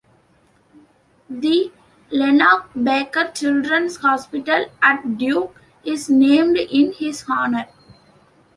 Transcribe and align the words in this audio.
The 1.29 1.71
Lenox 2.09 2.65
Baker 2.75 3.29
Children's 3.35 3.97
Hospital 3.97 4.65
at 4.81 5.19
Duke 5.19 5.55
is 5.85 6.09
named 6.09 6.57
in 6.57 6.93
his 6.93 7.23
honor. 7.29 7.67